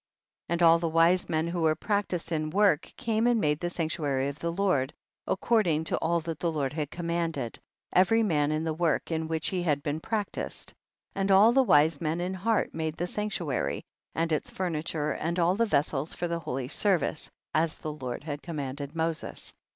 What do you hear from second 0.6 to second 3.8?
all the wise men who were practised, in work came and made the